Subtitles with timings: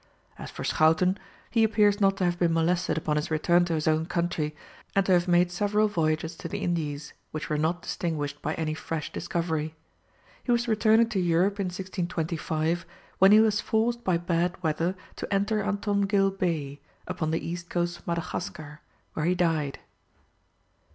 [0.39, 1.15] As for Schouten,
[1.51, 4.55] he appears not to have been molested upon his return to his own country,
[4.95, 8.73] and to have made several voyages to the Indies, which were not distinguished by any
[8.73, 9.75] fresh discovery.
[10.43, 12.83] He was returning to Europe in 1625,
[13.19, 17.99] when he was forced by bad weather to enter Antongil Bay, upon the east coast
[17.99, 18.81] of Madagascar,
[19.13, 19.77] where he died.